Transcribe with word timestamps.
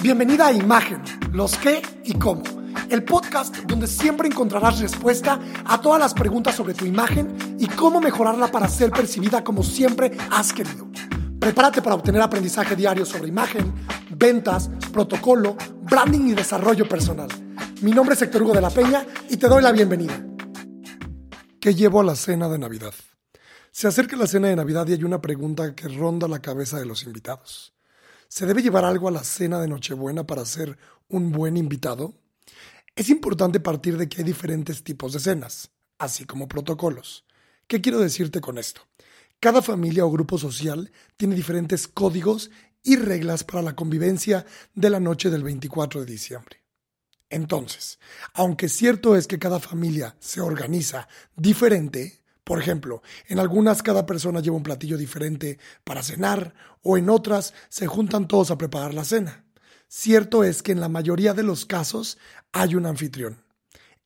Bienvenida 0.00 0.46
a 0.46 0.52
Imagen, 0.52 1.02
los 1.32 1.58
qué 1.58 1.82
y 2.04 2.14
cómo. 2.14 2.44
El 2.88 3.02
podcast 3.02 3.56
donde 3.64 3.88
siempre 3.88 4.28
encontrarás 4.28 4.78
respuesta 4.78 5.40
a 5.64 5.80
todas 5.80 5.98
las 5.98 6.14
preguntas 6.14 6.54
sobre 6.54 6.72
tu 6.72 6.84
imagen 6.84 7.56
y 7.58 7.66
cómo 7.66 8.00
mejorarla 8.00 8.46
para 8.46 8.68
ser 8.68 8.92
percibida 8.92 9.42
como 9.42 9.64
siempre 9.64 10.16
has 10.30 10.52
querido. 10.52 10.86
Prepárate 11.40 11.82
para 11.82 11.96
obtener 11.96 12.22
aprendizaje 12.22 12.76
diario 12.76 13.04
sobre 13.04 13.26
imagen, 13.26 13.74
ventas, 14.10 14.70
protocolo, 14.92 15.56
branding 15.82 16.28
y 16.28 16.34
desarrollo 16.34 16.88
personal. 16.88 17.28
Mi 17.82 17.90
nombre 17.90 18.14
es 18.14 18.22
Héctor 18.22 18.44
Hugo 18.44 18.54
de 18.54 18.60
la 18.60 18.70
Peña 18.70 19.04
y 19.28 19.36
te 19.36 19.48
doy 19.48 19.62
la 19.62 19.72
bienvenida. 19.72 20.24
¿Qué 21.60 21.74
llevo 21.74 22.02
a 22.02 22.04
la 22.04 22.14
cena 22.14 22.48
de 22.48 22.58
Navidad? 22.58 22.94
Se 23.72 23.88
acerca 23.88 24.16
la 24.16 24.28
cena 24.28 24.46
de 24.46 24.54
Navidad 24.54 24.86
y 24.86 24.92
hay 24.92 25.02
una 25.02 25.20
pregunta 25.20 25.74
que 25.74 25.88
ronda 25.88 26.28
la 26.28 26.38
cabeza 26.38 26.78
de 26.78 26.86
los 26.86 27.02
invitados. 27.02 27.74
¿Se 28.28 28.44
debe 28.44 28.62
llevar 28.62 28.84
algo 28.84 29.08
a 29.08 29.10
la 29.10 29.24
cena 29.24 29.58
de 29.58 29.68
Nochebuena 29.68 30.26
para 30.26 30.44
ser 30.44 30.76
un 31.08 31.32
buen 31.32 31.56
invitado? 31.56 32.12
Es 32.94 33.08
importante 33.08 33.58
partir 33.58 33.96
de 33.96 34.06
que 34.06 34.18
hay 34.18 34.24
diferentes 34.24 34.84
tipos 34.84 35.14
de 35.14 35.20
cenas, 35.20 35.70
así 35.98 36.26
como 36.26 36.46
protocolos. 36.46 37.24
¿Qué 37.66 37.80
quiero 37.80 37.98
decirte 37.98 38.42
con 38.42 38.58
esto? 38.58 38.82
Cada 39.40 39.62
familia 39.62 40.04
o 40.04 40.10
grupo 40.10 40.36
social 40.36 40.92
tiene 41.16 41.36
diferentes 41.36 41.88
códigos 41.88 42.50
y 42.82 42.96
reglas 42.96 43.44
para 43.44 43.62
la 43.62 43.74
convivencia 43.74 44.44
de 44.74 44.90
la 44.90 45.00
noche 45.00 45.30
del 45.30 45.42
24 45.42 46.00
de 46.00 46.06
diciembre. 46.06 46.62
Entonces, 47.30 47.98
aunque 48.34 48.68
cierto 48.68 49.16
es 49.16 49.26
que 49.26 49.38
cada 49.38 49.58
familia 49.58 50.16
se 50.18 50.42
organiza 50.42 51.08
diferente, 51.34 52.17
por 52.48 52.58
ejemplo, 52.58 53.02
en 53.26 53.40
algunas 53.40 53.82
cada 53.82 54.06
persona 54.06 54.40
lleva 54.40 54.56
un 54.56 54.62
platillo 54.62 54.96
diferente 54.96 55.58
para 55.84 56.02
cenar 56.02 56.54
o 56.82 56.96
en 56.96 57.10
otras 57.10 57.52
se 57.68 57.86
juntan 57.86 58.26
todos 58.26 58.50
a 58.50 58.56
preparar 58.56 58.94
la 58.94 59.04
cena. 59.04 59.44
Cierto 59.86 60.42
es 60.44 60.62
que 60.62 60.72
en 60.72 60.80
la 60.80 60.88
mayoría 60.88 61.34
de 61.34 61.42
los 61.42 61.66
casos 61.66 62.16
hay 62.52 62.74
un 62.74 62.86
anfitrión. 62.86 63.44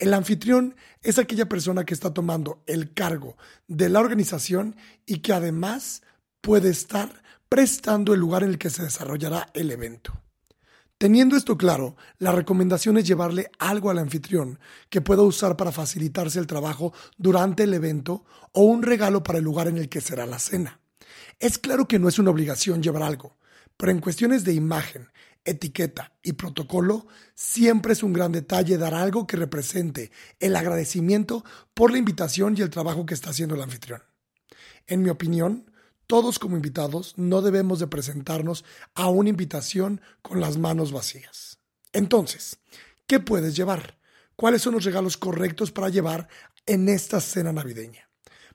El 0.00 0.12
anfitrión 0.12 0.74
es 1.02 1.20
aquella 1.20 1.48
persona 1.48 1.84
que 1.84 1.94
está 1.94 2.12
tomando 2.12 2.64
el 2.66 2.92
cargo 2.92 3.36
de 3.68 3.88
la 3.88 4.00
organización 4.00 4.74
y 5.06 5.18
que 5.18 5.34
además 5.34 6.02
puede 6.40 6.70
estar 6.70 7.22
prestando 7.48 8.12
el 8.12 8.18
lugar 8.18 8.42
en 8.42 8.48
el 8.48 8.58
que 8.58 8.70
se 8.70 8.82
desarrollará 8.82 9.50
el 9.54 9.70
evento. 9.70 10.20
Teniendo 11.02 11.36
esto 11.36 11.58
claro, 11.58 11.96
la 12.20 12.30
recomendación 12.30 12.96
es 12.96 13.04
llevarle 13.04 13.50
algo 13.58 13.90
al 13.90 13.98
anfitrión 13.98 14.60
que 14.88 15.00
pueda 15.00 15.22
usar 15.22 15.56
para 15.56 15.72
facilitarse 15.72 16.38
el 16.38 16.46
trabajo 16.46 16.92
durante 17.18 17.64
el 17.64 17.74
evento 17.74 18.24
o 18.52 18.62
un 18.62 18.84
regalo 18.84 19.24
para 19.24 19.38
el 19.38 19.44
lugar 19.44 19.66
en 19.66 19.78
el 19.78 19.88
que 19.88 20.00
será 20.00 20.26
la 20.26 20.38
cena. 20.38 20.78
Es 21.40 21.58
claro 21.58 21.88
que 21.88 21.98
no 21.98 22.06
es 22.06 22.20
una 22.20 22.30
obligación 22.30 22.84
llevar 22.84 23.02
algo, 23.02 23.36
pero 23.76 23.90
en 23.90 23.98
cuestiones 23.98 24.44
de 24.44 24.52
imagen, 24.52 25.08
etiqueta 25.44 26.12
y 26.22 26.34
protocolo, 26.34 27.08
siempre 27.34 27.94
es 27.94 28.04
un 28.04 28.12
gran 28.12 28.30
detalle 28.30 28.78
dar 28.78 28.94
algo 28.94 29.26
que 29.26 29.36
represente 29.36 30.12
el 30.38 30.54
agradecimiento 30.54 31.44
por 31.74 31.90
la 31.90 31.98
invitación 31.98 32.54
y 32.56 32.60
el 32.60 32.70
trabajo 32.70 33.06
que 33.06 33.14
está 33.14 33.30
haciendo 33.30 33.56
el 33.56 33.62
anfitrión. 33.62 34.04
En 34.86 35.02
mi 35.02 35.10
opinión, 35.10 35.68
todos 36.12 36.38
como 36.38 36.56
invitados 36.56 37.14
no 37.16 37.40
debemos 37.40 37.78
de 37.78 37.86
presentarnos 37.86 38.66
a 38.94 39.08
una 39.08 39.30
invitación 39.30 40.02
con 40.20 40.42
las 40.42 40.58
manos 40.58 40.92
vacías. 40.92 41.58
Entonces, 41.94 42.58
¿qué 43.06 43.18
puedes 43.18 43.56
llevar? 43.56 43.96
¿Cuáles 44.36 44.60
son 44.60 44.74
los 44.74 44.84
regalos 44.84 45.16
correctos 45.16 45.72
para 45.72 45.88
llevar 45.88 46.28
en 46.66 46.90
esta 46.90 47.18
cena 47.18 47.50
navideña? 47.50 48.10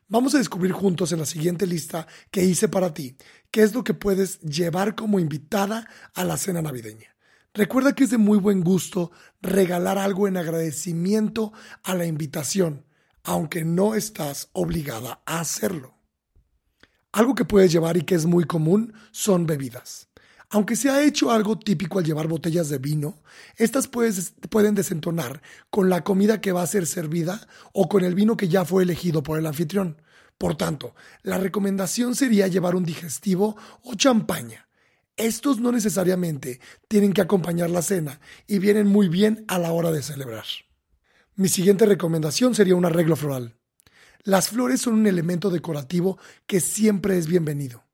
Vamos 0.06 0.36
a 0.36 0.38
descubrir 0.38 0.70
juntos 0.70 1.10
en 1.10 1.18
la 1.18 1.26
siguiente 1.26 1.66
lista 1.66 2.06
que 2.30 2.44
hice 2.44 2.68
para 2.68 2.94
ti 2.94 3.16
qué 3.50 3.62
es 3.62 3.74
lo 3.74 3.82
que 3.82 3.92
puedes 3.92 4.38
llevar 4.42 4.94
como 4.94 5.18
invitada 5.18 5.90
a 6.14 6.22
la 6.22 6.36
cena 6.36 6.62
navideña. 6.62 7.16
Recuerda 7.54 7.92
que 7.92 8.04
es 8.04 8.10
de 8.10 8.18
muy 8.18 8.38
buen 8.38 8.62
gusto 8.62 9.10
regalar 9.42 9.98
algo 9.98 10.28
en 10.28 10.36
agradecimiento 10.36 11.52
a 11.82 11.96
la 11.96 12.06
invitación, 12.06 12.86
aunque 13.24 13.64
no 13.64 13.96
estás 13.96 14.48
obligada 14.52 15.22
a 15.26 15.40
hacerlo. 15.40 15.97
Algo 17.18 17.34
que 17.34 17.44
puedes 17.44 17.72
llevar 17.72 17.96
y 17.96 18.02
que 18.02 18.14
es 18.14 18.26
muy 18.26 18.44
común 18.44 18.92
son 19.10 19.44
bebidas. 19.44 20.06
Aunque 20.50 20.76
se 20.76 20.88
ha 20.88 21.02
hecho 21.02 21.32
algo 21.32 21.58
típico 21.58 21.98
al 21.98 22.04
llevar 22.04 22.28
botellas 22.28 22.68
de 22.68 22.78
vino, 22.78 23.24
estas 23.56 23.88
pueden 23.88 24.76
desentonar 24.76 25.42
con 25.68 25.90
la 25.90 26.04
comida 26.04 26.40
que 26.40 26.52
va 26.52 26.62
a 26.62 26.66
ser 26.68 26.86
servida 26.86 27.48
o 27.72 27.88
con 27.88 28.04
el 28.04 28.14
vino 28.14 28.36
que 28.36 28.46
ya 28.46 28.64
fue 28.64 28.84
elegido 28.84 29.24
por 29.24 29.36
el 29.36 29.46
anfitrión. 29.46 30.00
Por 30.38 30.56
tanto, 30.56 30.94
la 31.24 31.38
recomendación 31.38 32.14
sería 32.14 32.46
llevar 32.46 32.76
un 32.76 32.84
digestivo 32.84 33.56
o 33.82 33.96
champaña. 33.96 34.68
Estos 35.16 35.58
no 35.58 35.72
necesariamente 35.72 36.60
tienen 36.86 37.12
que 37.12 37.22
acompañar 37.22 37.68
la 37.68 37.82
cena 37.82 38.20
y 38.46 38.60
vienen 38.60 38.86
muy 38.86 39.08
bien 39.08 39.44
a 39.48 39.58
la 39.58 39.72
hora 39.72 39.90
de 39.90 40.04
celebrar. 40.04 40.44
Mi 41.34 41.48
siguiente 41.48 41.84
recomendación 41.84 42.54
sería 42.54 42.76
un 42.76 42.84
arreglo 42.84 43.16
floral. 43.16 43.57
Las 44.28 44.50
flores 44.50 44.82
son 44.82 44.92
un 44.92 45.06
elemento 45.06 45.48
decorativo 45.48 46.18
que 46.46 46.60
siempre 46.60 47.16
es 47.16 47.28
bienvenido. 47.28 47.86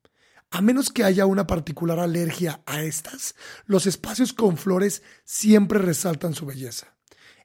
A 0.51 0.59
menos 0.59 0.89
que 0.89 1.05
haya 1.05 1.25
una 1.25 1.47
particular 1.47 1.97
alergia 1.97 2.61
a 2.65 2.83
estas, 2.83 3.35
los 3.67 3.87
espacios 3.87 4.33
con 4.33 4.57
flores 4.57 5.01
siempre 5.23 5.79
resaltan 5.79 6.33
su 6.33 6.45
belleza. 6.45 6.93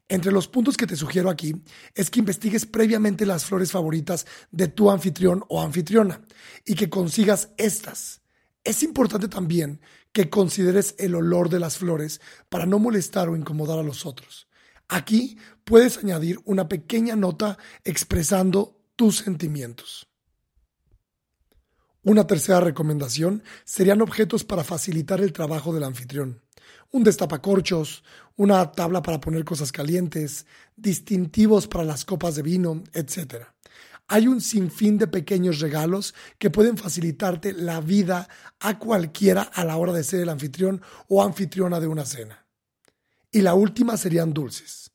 Entre 0.08 0.32
los 0.32 0.48
puntos 0.48 0.76
que 0.76 0.88
te 0.88 0.96
sugiero 0.96 1.30
aquí 1.30 1.62
es 1.94 2.10
que 2.10 2.18
investigues 2.18 2.66
previamente 2.66 3.26
las 3.26 3.44
flores 3.44 3.70
favoritas 3.70 4.26
de 4.50 4.66
tu 4.66 4.90
anfitrión 4.90 5.44
o 5.48 5.62
anfitriona 5.62 6.22
y 6.64 6.74
que 6.74 6.90
consigas 6.90 7.50
estas. 7.58 8.22
Es 8.64 8.82
importante 8.82 9.28
también 9.28 9.80
que 10.10 10.30
consideres 10.30 10.96
el 10.98 11.14
olor 11.14 11.48
de 11.48 11.60
las 11.60 11.78
flores 11.78 12.20
para 12.48 12.66
no 12.66 12.80
molestar 12.80 13.28
o 13.28 13.36
incomodar 13.36 13.78
a 13.78 13.84
los 13.84 14.04
otros. 14.04 14.48
Aquí 14.88 15.38
puedes 15.62 15.98
añadir 15.98 16.40
una 16.44 16.68
pequeña 16.68 17.14
nota 17.14 17.56
expresando 17.84 18.79
tus 19.00 19.16
sentimientos. 19.16 20.06
Una 22.02 22.26
tercera 22.26 22.60
recomendación 22.60 23.42
serían 23.64 24.02
objetos 24.02 24.44
para 24.44 24.62
facilitar 24.62 25.22
el 25.22 25.32
trabajo 25.32 25.72
del 25.72 25.84
anfitrión. 25.84 26.42
Un 26.90 27.04
destapacorchos, 27.04 28.04
una 28.36 28.72
tabla 28.72 29.00
para 29.00 29.18
poner 29.18 29.42
cosas 29.46 29.72
calientes, 29.72 30.44
distintivos 30.76 31.66
para 31.66 31.84
las 31.84 32.04
copas 32.04 32.34
de 32.34 32.42
vino, 32.42 32.84
etc. 32.92 33.46
Hay 34.06 34.28
un 34.28 34.42
sinfín 34.42 34.98
de 34.98 35.06
pequeños 35.06 35.60
regalos 35.60 36.14
que 36.38 36.50
pueden 36.50 36.76
facilitarte 36.76 37.54
la 37.54 37.80
vida 37.80 38.28
a 38.58 38.78
cualquiera 38.78 39.40
a 39.44 39.64
la 39.64 39.78
hora 39.78 39.94
de 39.94 40.04
ser 40.04 40.20
el 40.20 40.28
anfitrión 40.28 40.82
o 41.08 41.22
anfitriona 41.22 41.80
de 41.80 41.86
una 41.86 42.04
cena. 42.04 42.44
Y 43.32 43.40
la 43.40 43.54
última 43.54 43.96
serían 43.96 44.34
dulces. 44.34 44.89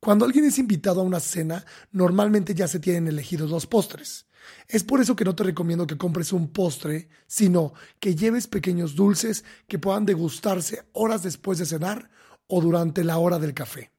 Cuando 0.00 0.24
alguien 0.24 0.46
es 0.46 0.58
invitado 0.58 1.00
a 1.00 1.04
una 1.04 1.20
cena, 1.20 1.64
normalmente 1.92 2.54
ya 2.54 2.66
se 2.66 2.80
tienen 2.80 3.06
elegidos 3.06 3.50
dos 3.50 3.66
postres. 3.66 4.26
Es 4.66 4.82
por 4.82 5.00
eso 5.00 5.14
que 5.14 5.26
no 5.26 5.34
te 5.34 5.44
recomiendo 5.44 5.86
que 5.86 5.98
compres 5.98 6.32
un 6.32 6.48
postre, 6.48 7.10
sino 7.26 7.74
que 7.98 8.14
lleves 8.14 8.46
pequeños 8.46 8.94
dulces 8.94 9.44
que 9.68 9.78
puedan 9.78 10.06
degustarse 10.06 10.88
horas 10.92 11.22
después 11.22 11.58
de 11.58 11.66
cenar 11.66 12.10
o 12.46 12.62
durante 12.62 13.04
la 13.04 13.18
hora 13.18 13.38
del 13.38 13.52
café. 13.52 13.92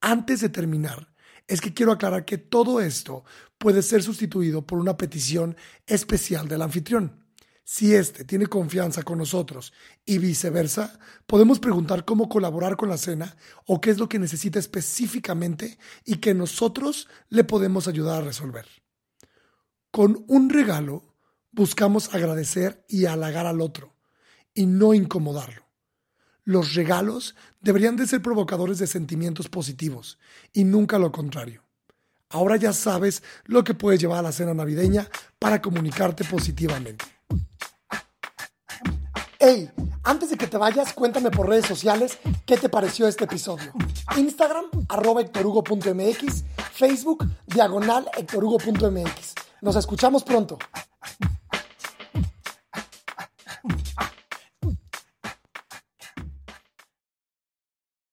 Antes 0.00 0.40
de 0.40 0.48
terminar, 0.48 1.14
es 1.46 1.60
que 1.60 1.72
quiero 1.72 1.92
aclarar 1.92 2.24
que 2.24 2.38
todo 2.38 2.80
esto 2.80 3.24
puede 3.56 3.82
ser 3.82 4.02
sustituido 4.02 4.66
por 4.66 4.78
una 4.78 4.96
petición 4.96 5.56
especial 5.86 6.48
del 6.48 6.62
anfitrión. 6.62 7.23
Si 7.66 7.94
éste 7.94 8.24
tiene 8.24 8.46
confianza 8.46 9.02
con 9.02 9.16
nosotros 9.16 9.72
y 10.04 10.18
viceversa, 10.18 10.98
podemos 11.26 11.58
preguntar 11.58 12.04
cómo 12.04 12.28
colaborar 12.28 12.76
con 12.76 12.90
la 12.90 12.98
cena 12.98 13.36
o 13.66 13.80
qué 13.80 13.88
es 13.88 13.98
lo 13.98 14.06
que 14.06 14.18
necesita 14.18 14.58
específicamente 14.58 15.78
y 16.04 16.16
que 16.16 16.34
nosotros 16.34 17.08
le 17.30 17.42
podemos 17.42 17.88
ayudar 17.88 18.22
a 18.22 18.26
resolver. 18.26 18.66
Con 19.90 20.24
un 20.28 20.50
regalo 20.50 21.14
buscamos 21.52 22.14
agradecer 22.14 22.84
y 22.86 23.06
halagar 23.06 23.46
al 23.46 23.62
otro 23.62 23.94
y 24.52 24.66
no 24.66 24.92
incomodarlo. 24.92 25.64
Los 26.42 26.74
regalos 26.74 27.34
deberían 27.62 27.96
de 27.96 28.06
ser 28.06 28.20
provocadores 28.20 28.78
de 28.78 28.86
sentimientos 28.86 29.48
positivos 29.48 30.18
y 30.52 30.64
nunca 30.64 30.98
lo 30.98 31.10
contrario. 31.12 31.62
Ahora 32.28 32.56
ya 32.56 32.74
sabes 32.74 33.22
lo 33.46 33.64
que 33.64 33.72
puedes 33.72 34.00
llevar 34.00 34.18
a 34.18 34.22
la 34.22 34.32
cena 34.32 34.52
navideña 34.52 35.08
para 35.38 35.62
comunicarte 35.62 36.24
positivamente. 36.24 37.13
Hey, 39.38 39.70
antes 40.02 40.30
de 40.30 40.36
que 40.36 40.46
te 40.46 40.56
vayas, 40.56 40.92
cuéntame 40.94 41.30
por 41.30 41.48
redes 41.48 41.66
sociales 41.66 42.18
qué 42.46 42.56
te 42.56 42.68
pareció 42.68 43.06
este 43.06 43.24
episodio. 43.24 43.72
Instagram, 44.16 44.64
arroba 44.88 45.20
hectorugo.mx, 45.20 46.44
Facebook, 46.72 47.26
diagonal 47.46 48.08
hectorugo.mx. 48.16 49.34
Nos 49.60 49.76
escuchamos 49.76 50.24
pronto. 50.24 50.58